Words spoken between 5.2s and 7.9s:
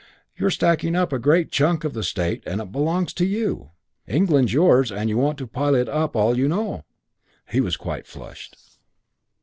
to pile it up all you know'" He was